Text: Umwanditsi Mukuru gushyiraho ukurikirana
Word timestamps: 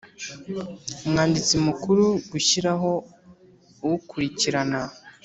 Umwanditsi 1.05 1.53
Mukuru 1.65 2.05
gushyiraho 2.31 2.91
ukurikirana 3.93 4.81